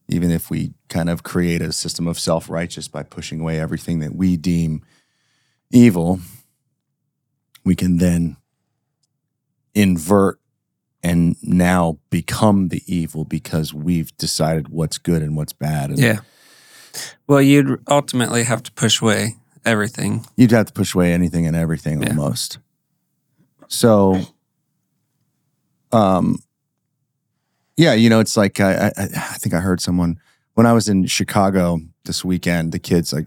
[0.09, 4.15] Even if we kind of create a system of self-righteous by pushing away everything that
[4.15, 4.83] we deem
[5.71, 6.19] evil,
[7.65, 8.37] we can then
[9.75, 10.41] invert
[11.03, 15.91] and now become the evil because we've decided what's good and what's bad.
[15.91, 16.21] And Yeah.
[17.27, 20.27] Well, you'd ultimately have to push away everything.
[20.37, 22.09] you'd have to push away anything and everything Yeah.
[22.11, 22.59] almost.
[23.69, 24.21] So,
[25.93, 26.39] um,
[27.77, 30.19] yeah, you know, it's like I, I, I think I heard someone
[30.55, 32.73] when I was in Chicago this weekend.
[32.73, 33.27] The kids like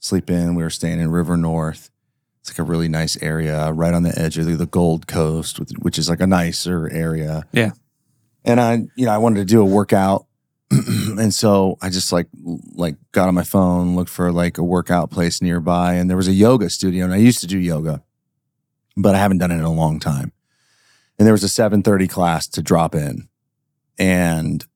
[0.00, 0.54] sleep in.
[0.54, 1.90] We were staying in River North.
[2.44, 5.60] It's like a really nice area uh, right on the edge of the, Gold Coast,
[5.78, 7.46] which is like a nicer area.
[7.52, 7.70] Yeah.
[8.44, 10.26] And I, you know, I wanted to do a workout.
[10.70, 12.28] and so I just like
[12.74, 16.28] like got on my phone, looked for like a workout place nearby, and there was
[16.28, 17.06] a yoga studio.
[17.06, 18.02] And I used to do yoga,
[18.94, 20.30] but I haven't done it in a long time.
[21.18, 23.26] And there was a 7:30 class to drop in.
[23.98, 24.66] And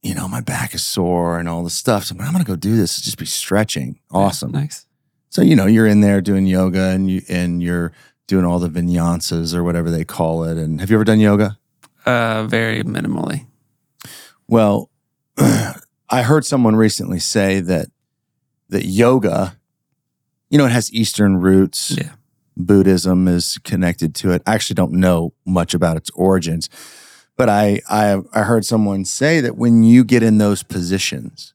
[0.00, 2.04] you know, my back is sore and all this stuff.
[2.04, 3.00] So I'm, like, I'm gonna go do this.
[3.00, 3.98] Just be stretching.
[4.12, 4.52] Awesome.
[4.52, 4.86] Nice.
[5.34, 7.90] So you know, you're in there doing yoga and you and you're
[8.28, 10.56] doing all the vinyasas or whatever they call it.
[10.56, 11.58] And have you ever done yoga?
[12.06, 13.46] Uh, very minimally.
[14.46, 14.90] Well,
[15.36, 17.88] I heard someone recently say that
[18.68, 19.56] that yoga,
[20.50, 21.96] you know, it has Eastern roots.
[21.98, 22.12] Yeah.
[22.56, 24.42] Buddhism is connected to it.
[24.46, 26.68] I actually don't know much about its origins,
[27.36, 31.53] but I I, I heard someone say that when you get in those positions,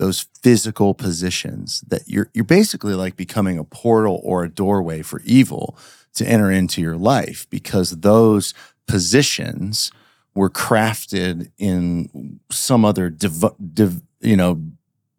[0.00, 5.20] those physical positions, that you're you're basically like becoming a portal or a doorway for
[5.24, 5.78] evil
[6.14, 8.54] to enter into your life because those
[8.88, 9.92] positions
[10.34, 14.62] were crafted in some other div, div, you know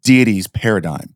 [0.02, 1.14] deity's paradigm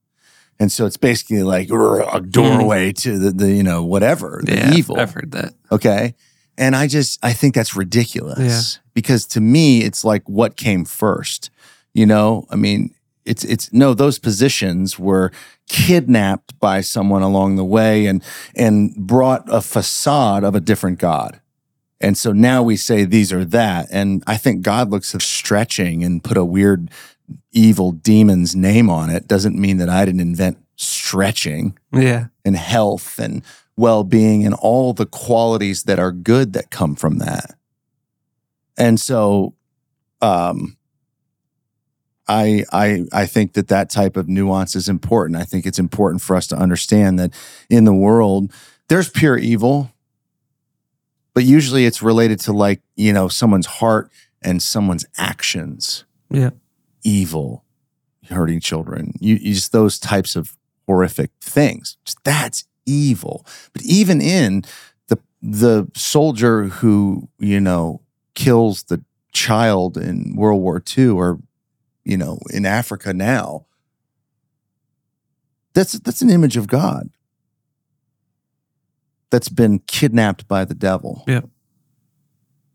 [0.61, 2.31] and so it's basically like a mm.
[2.31, 4.75] doorway to the, the you know whatever the yeah.
[4.75, 5.55] evil I've heard that.
[5.73, 6.15] okay
[6.57, 8.39] and i just i think that's ridiculous
[8.77, 8.83] Yeah.
[8.95, 11.51] because to me it's like what came first
[11.95, 12.95] you know i mean
[13.27, 15.31] it's it's no those positions were
[15.69, 18.23] kidnapped by someone along the way and
[18.55, 21.41] and brought a facade of a different god
[22.01, 26.05] and so now we say these are that and i think god looks at stretching
[26.05, 26.91] and put a weird
[27.53, 32.27] evil demon's name on it doesn't mean that i didn't invent stretching Yeah.
[32.45, 33.43] and health and
[33.79, 37.55] well-being and all the qualities that are good that come from that.
[38.79, 39.55] And so
[40.23, 40.77] um
[42.29, 45.41] I I I think that that type of nuance is important.
[45.41, 47.33] I think it's important for us to understand that
[47.71, 48.53] in the world
[48.89, 49.91] there's pure evil
[51.35, 54.11] but usually it's related to like, you know, someone's heart
[54.41, 56.51] and someone's actions Yeah.
[57.05, 57.63] evil,
[58.31, 61.99] hurting children, you, you just those types of horrific things.
[62.07, 63.45] Just, that's evil.
[63.75, 64.63] But even in
[65.09, 68.01] the the soldier who you know
[68.35, 71.39] kills the child in World War II or
[72.07, 73.67] you know in Africa now,
[75.75, 77.11] that's that's an image of God.
[79.31, 81.25] that's been kidnapped by the devil.
[81.27, 81.43] Yeah.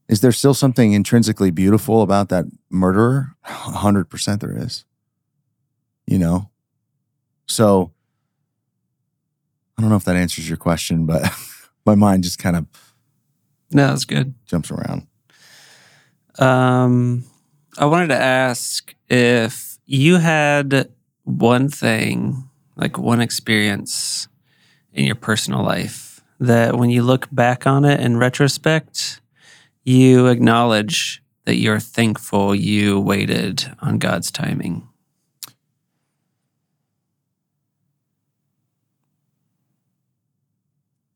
[0.09, 3.35] Is there still something intrinsically beautiful about that murderer?
[3.45, 4.83] 100% there is.
[6.05, 6.49] You know?
[7.47, 7.93] So
[9.77, 11.23] I don't know if that answers your question, but
[11.85, 12.65] my mind just kind of
[13.71, 14.35] No, that's good.
[14.45, 15.07] jumps around.
[16.37, 17.23] Um,
[17.77, 20.89] I wanted to ask if you had
[21.23, 24.27] one thing, like one experience
[24.93, 29.21] in your personal life, that when you look back on it in retrospect,
[29.83, 34.87] you acknowledge that you're thankful you waited on God's timing.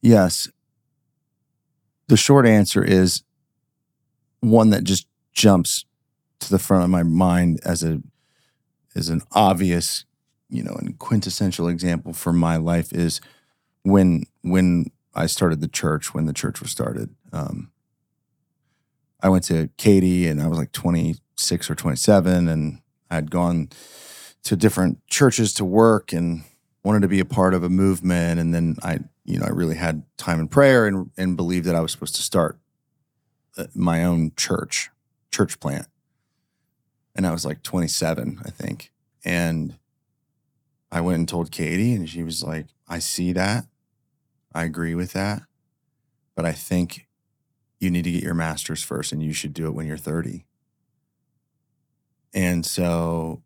[0.01, 0.47] Yes.
[2.07, 3.23] The short answer is
[4.39, 5.85] one that just jumps
[6.39, 8.01] to the front of my mind as a
[8.95, 10.05] as an obvious,
[10.49, 13.19] you know, and quintessential example for my life is
[13.83, 17.15] when when I started the church, when the church was started.
[17.31, 17.71] Um,
[19.21, 23.69] I went to Katie and I was like 26 or 27 and I'd gone
[24.43, 26.43] to different churches to work and
[26.83, 29.75] wanted to be a part of a movement and then I you know I really
[29.75, 32.59] had time in prayer and and believed that I was supposed to start
[33.57, 34.91] uh, my own church
[35.31, 35.87] church plant
[37.15, 38.91] and I was like 27 I think
[39.23, 39.75] and
[40.91, 43.65] I went and told Katie, and she was like I see that
[44.53, 45.43] I agree with that
[46.35, 47.07] but I think
[47.79, 50.45] you need to get your master's first and you should do it when you're 30
[52.33, 53.41] and so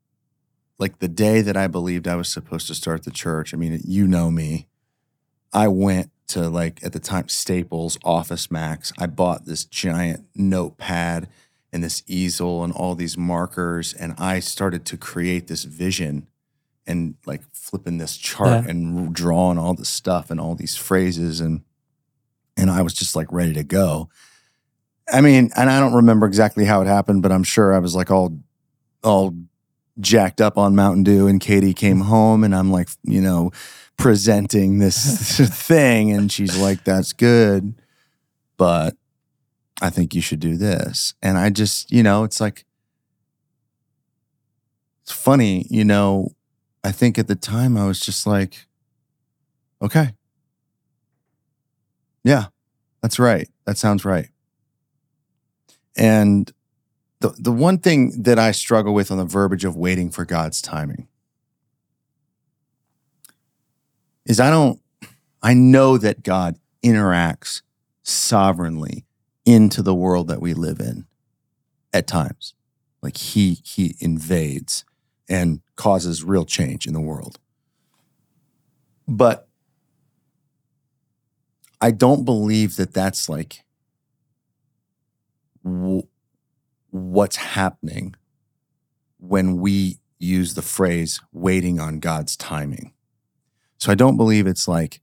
[0.79, 3.79] like the day that I believed I was supposed to start the church, I mean,
[3.84, 4.67] you know me.
[5.53, 8.93] I went to like at the time Staples, Office Max.
[8.97, 11.27] I bought this giant notepad
[11.71, 16.27] and this easel and all these markers, and I started to create this vision
[16.88, 18.69] and like flipping this chart Yeah.
[18.71, 21.62] and drawing all the stuff and all these phrases and
[22.58, 24.10] and I was just like ready to go.
[25.12, 27.95] I mean, and I don't remember exactly how it happened, but I'm sure I was
[27.95, 28.38] like all
[29.03, 29.34] all
[29.99, 33.51] jacked up on Mountain Dew and Katie came home and I'm like, you know,
[33.97, 37.75] presenting this thing and she's like, that's good.
[38.58, 38.95] But
[39.82, 41.13] I think you should do this.
[41.22, 42.65] And I just, you know, it's like,
[45.04, 46.36] it's funny, you know,
[46.84, 48.68] I think at the time I was just like,
[49.82, 50.13] okay.
[52.24, 52.48] Yeah,
[53.02, 53.50] that's right.
[53.65, 54.30] That sounds right.
[55.98, 56.52] And
[57.20, 60.62] the the one thing that I struggle with on the verbiage of waiting for God's
[60.62, 61.08] timing
[64.26, 64.80] is I don't
[65.42, 67.62] I know that God interacts
[68.04, 69.06] sovereignly
[69.50, 71.06] into the world that we live in
[71.92, 72.54] at times.
[73.02, 74.86] Like he he invades
[75.28, 77.40] and causes real change in the world.
[79.08, 79.48] But
[81.82, 83.64] I don't believe that that's like
[85.64, 86.08] w-
[86.92, 88.16] what's happening
[89.20, 92.94] when we use the phrase waiting on God's timing.
[93.78, 95.02] So I don't believe it's like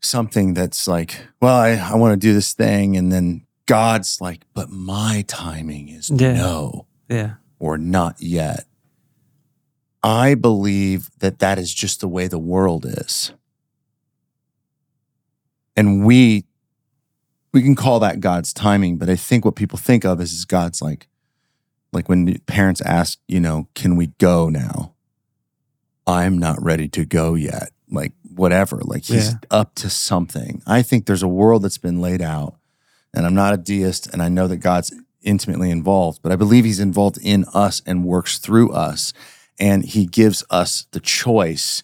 [0.00, 2.96] something that's like, well, I, I want to do this thing.
[2.96, 6.34] And then God's like, but my timing is Yeah.
[6.34, 7.34] no Yeah.
[7.58, 8.66] or not yet.
[10.02, 13.32] I believe that that is just the way the world is.
[15.76, 16.44] And we
[17.52, 20.44] we can call that God's timing, but I think what people think of is, is
[20.44, 21.08] God's like
[21.92, 24.92] like when parents ask, you know, can we go now?
[26.06, 27.70] I'm not ready to go yet.
[27.90, 29.38] Like whatever, like he's Yeah.
[29.50, 30.62] up to something.
[30.66, 32.56] I think there's a world that's been laid out
[33.14, 36.64] and I'm not a deist and I know that God's intimately involved, but I believe
[36.64, 39.12] he's involved in us and works through us
[39.58, 41.82] and he gives us the choice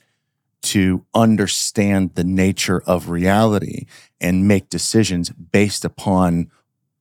[0.62, 3.86] to understand the nature of reality
[4.20, 6.50] and make decisions based upon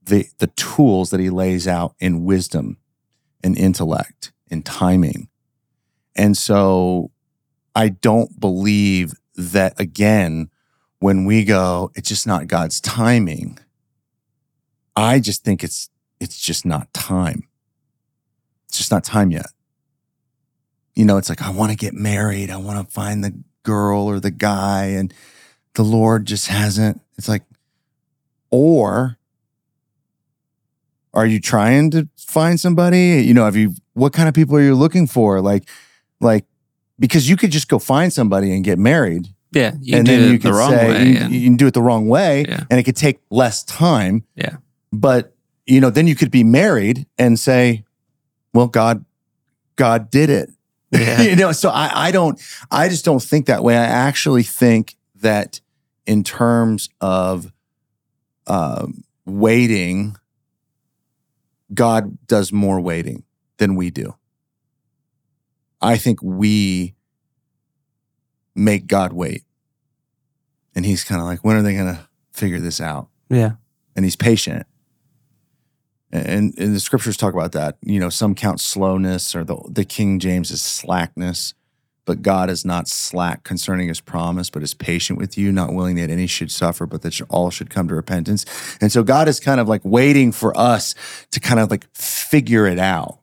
[0.04, 2.78] the the tools that he lays out in wisdom
[3.44, 5.28] and intellect and timing.
[6.16, 7.12] And so
[7.76, 10.50] I don't believe that again
[11.00, 13.60] when we go it's just not God's timing.
[15.00, 15.90] I just think it's
[16.20, 17.48] it's just not time.
[18.68, 19.48] It's just not time yet.
[20.96, 23.34] You know, it's like I want to get married, I want to find the
[23.64, 25.14] girl or the guy and
[25.76, 27.02] the Lord just hasn't.
[27.18, 27.44] It's like
[28.52, 29.18] or
[31.14, 33.22] are you trying to find somebody?
[33.24, 35.42] You know, have you what kind of people are you looking for?
[35.42, 35.68] Like
[36.20, 36.46] like
[37.00, 39.74] because you could just go find somebody and get married Yeah.
[39.82, 41.04] You and do then it you the could say way.
[41.08, 42.66] you, and- you can do it the wrong way Yeah.
[42.70, 44.58] and it could take less time Yeah.
[44.92, 45.36] But
[45.66, 47.84] you know then you could be married and say
[48.54, 49.06] well god
[49.76, 50.50] god did it
[50.92, 51.22] Yeah.
[51.30, 54.96] you know so I, I don't i just don't think that way i actually think
[55.16, 55.62] that
[56.06, 57.52] in terms of
[58.48, 60.18] um, waiting,
[61.72, 63.24] God does more waiting
[63.58, 64.16] than we do.
[65.82, 66.96] I think we
[68.56, 69.44] make God wait.
[70.76, 73.08] And he's kind of like, when are they going to figure this out?
[73.30, 73.52] Yeah.
[73.96, 74.66] And he's patient.
[76.12, 77.78] And, and the scriptures talk about that.
[77.82, 81.54] You know, some count slowness or the, the King James is slackness,
[82.06, 85.96] but God is not slack concerning his promise, but is patient with you, not willing
[85.98, 88.46] that any should suffer, but that all should come to repentance.
[88.82, 90.96] And so God is kind of like waiting for us
[91.32, 93.20] to kind of like figure it out.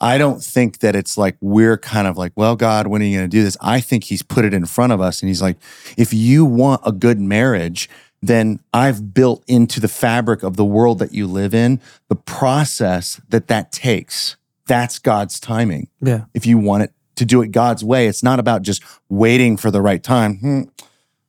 [0.00, 3.16] I don't think that it's like we're kind of like, well, God, when are you
[3.16, 3.56] going to do this?
[3.62, 5.56] I think He's put it in front of us and He's like,
[5.96, 7.88] if you want a good marriage,
[8.26, 13.20] then I've built into the fabric of the world that you live in the process
[13.28, 14.36] that that takes.
[14.66, 15.88] That's God's timing.
[16.00, 16.24] Yeah.
[16.32, 19.70] If you want it to do it God's way, it's not about just waiting for
[19.70, 20.38] the right time.
[20.38, 20.62] Hmm.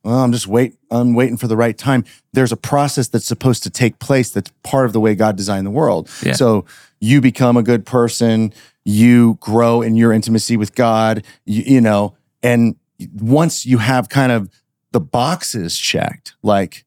[0.04, 0.78] Well, I'm just wait.
[0.92, 2.06] I'm waiting for the right time.
[2.32, 4.30] There's a process that's supposed to take place.
[4.30, 6.10] That's part of the way God designed the world.
[6.24, 6.34] Yeah.
[6.34, 6.66] So
[7.00, 8.54] you become a good person.
[8.84, 11.26] You grow in your intimacy with God.
[11.46, 12.76] You, you know, and
[13.20, 14.50] once you have kind of
[14.92, 16.85] the boxes checked, like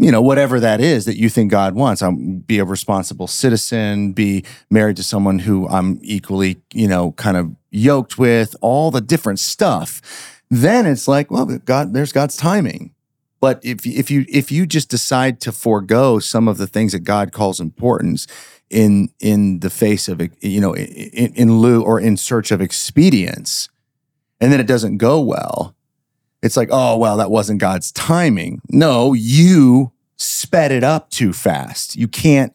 [0.00, 2.00] you know, whatever that is that you think God wants.
[2.00, 7.36] I'm be a responsible citizen, be married to someone who I'm equally, you know, kind
[7.36, 10.00] of yoked with, all the different stuff.
[10.48, 12.94] Then it's like, well, God, there's God's timing.
[13.40, 17.00] But if if you if you just decide to forego some of the things that
[17.00, 18.26] God calls importance
[18.70, 23.68] in in the face of you know in, in lieu or in search of expedience,
[24.40, 25.74] and then it doesn't go well,
[26.42, 28.60] it's like, oh, well, that wasn't God's timing.
[28.70, 31.96] No, you sped it up too fast.
[31.96, 32.52] You can't,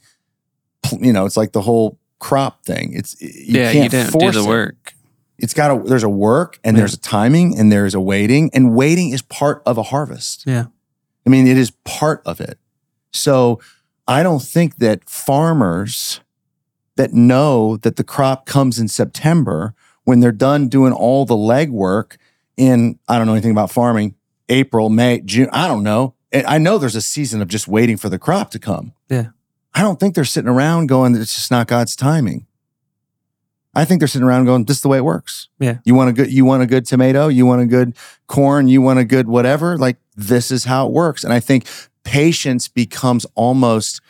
[1.00, 2.94] you know, it's like the whole crop thing.
[2.94, 4.48] It's, you yeah, can't you didn't do the it.
[4.48, 4.94] work.
[5.38, 6.82] It's got a, there's a work and Yeah.
[6.82, 10.44] there's a timing and there's a waiting, and waiting is part of a harvest.
[10.46, 10.66] Yeah.
[11.26, 12.58] I mean, it is part of it.
[13.12, 13.60] So
[14.08, 16.22] I don't think that farmers
[16.96, 19.74] that know that the crop comes in September,
[20.06, 22.16] when they're done doing all the legwork
[22.58, 24.16] in, I don't know anything about farming,
[24.50, 26.16] April, May, June, I don't know.
[26.34, 28.94] I know there's a season of just waiting for the crop to come.
[29.10, 29.28] Yeah.
[29.74, 32.46] I don't think they're sitting around going, it's just not God's timing.
[33.74, 35.50] I think they're sitting around going, this is the way it works.
[35.60, 35.80] Yeah.
[35.84, 37.98] You want a good, you want a good tomato, you want a good
[38.28, 39.78] corn, you want a good whatever.
[39.78, 41.24] Like this is how it works.
[41.24, 41.68] And I think
[42.04, 44.02] patience becomes almost,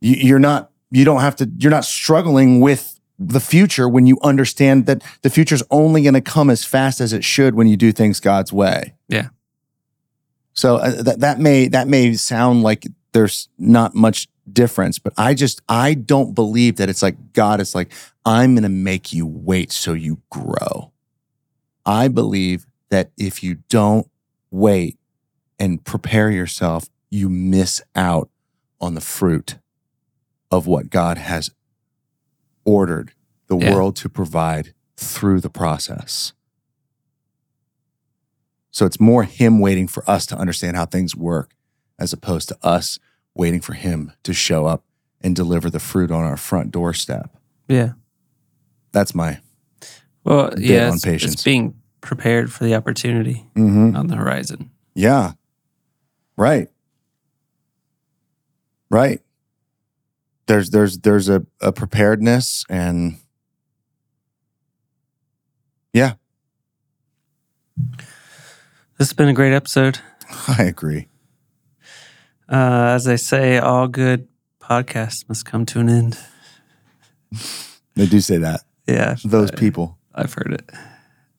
[0.00, 4.18] you, you're not, you don't have to, you're not struggling with the future when you
[4.22, 7.76] understand that the future's only going to come as fast as it should when you
[7.76, 8.94] do things God's way.
[9.08, 9.28] Yeah.
[10.54, 15.34] So uh, that that may that may sound like there's not much difference, but I
[15.34, 17.92] just I don't believe that it's like God is like
[18.24, 20.92] I'm going to make you wait so you grow.
[21.84, 24.08] I believe that if you don't
[24.50, 24.98] wait
[25.58, 28.30] and prepare yourself, you miss out
[28.80, 29.58] on the fruit
[30.50, 31.50] of what God has
[32.64, 33.12] ordered
[33.48, 33.74] the Yeah.
[33.74, 36.32] world to provide through the process.
[38.70, 41.54] So it's more Him waiting for us to understand how things work
[41.98, 42.98] as opposed to us
[43.34, 44.84] waiting for Him to show up
[45.20, 47.36] and deliver the fruit on our front doorstep.
[47.68, 47.92] Yeah.
[48.92, 49.40] That's my.
[50.24, 53.96] Well, yeah, it's, it's being prepared for the opportunity Mhm.
[53.96, 54.70] on the horizon.
[54.94, 55.32] Yeah.
[56.36, 56.68] Right.
[58.90, 59.20] Right.
[60.46, 63.16] There's there's there's a, a preparedness and
[65.92, 66.14] yeah,
[68.98, 69.98] This has been a great episode.
[70.48, 71.08] I agree.
[72.48, 74.28] Uh, as they say, all good
[74.60, 76.18] podcasts must come to an end.
[77.94, 78.62] They do say that.
[78.86, 79.98] Yeah, Those I- people.
[80.14, 80.70] I've heard it.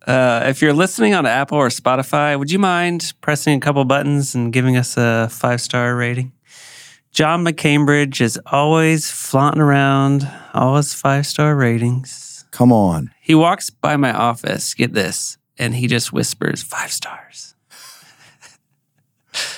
[0.07, 4.33] Uh, if you're listening on Apple or Spotify, would you mind pressing a couple buttons
[4.33, 6.31] and giving us a five star rating?
[7.11, 12.45] John McCambridge is always flaunting around all his five star ratings.
[12.51, 13.11] Come on.
[13.21, 17.55] He walks by my office, get this, and he just whispers five stars.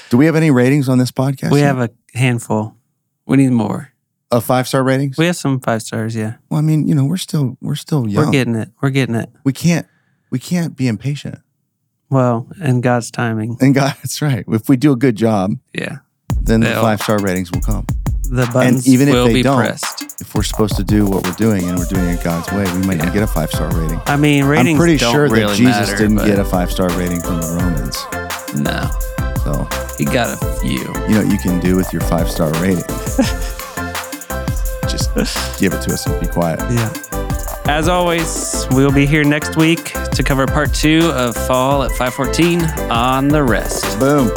[0.10, 1.52] Do we have any ratings on this podcast?
[1.52, 1.76] We yet?
[1.76, 2.76] have a handful.
[3.26, 3.90] We need more.
[4.32, 5.18] a five star ratings.
[5.18, 6.36] We have some five stars, yeah.
[6.50, 8.26] well, I mean, you know, we're still we're still young.
[8.26, 8.70] We're getting it.
[8.82, 9.30] We're getting it.
[9.44, 9.88] we can't
[10.30, 11.40] we can't be impatient.
[12.10, 13.58] Well, in God's timing.
[13.60, 14.44] And God, that's right.
[14.48, 15.98] If we do a good job, Yeah.
[16.44, 17.86] Then the They'll- five star ratings will come.
[18.30, 20.20] The buttons even if will they be don't, pressed.
[20.22, 22.88] If we're supposed to do what we're doing and we're doing it God's way, we
[22.88, 24.02] might not get a five star rating.
[24.08, 26.90] I mean, ratings I'm pretty don't sure that Jesus matter, didn't get a five star
[26.98, 27.98] rating from the Romans.
[28.56, 28.90] No,
[29.44, 29.68] So,
[29.98, 30.72] he got a few.
[30.80, 32.84] you know what you can do with your five star rating?
[34.90, 36.60] Just give it to us and be quiet.
[36.72, 36.92] Yeah.
[37.66, 42.64] As always, we'll be here next week to cover part two of Fall at 514
[42.92, 44.00] on the rest.
[44.00, 44.32] Boom.